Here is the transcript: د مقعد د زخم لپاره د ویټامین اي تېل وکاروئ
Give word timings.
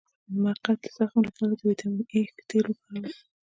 د 0.29 0.31
مقعد 0.45 0.77
د 0.83 0.87
زخم 0.97 1.19
لپاره 1.27 1.53
د 1.55 1.61
ویټامین 1.69 2.05
اي 2.13 2.21
تېل 2.49 2.65
وکاروئ 2.67 3.13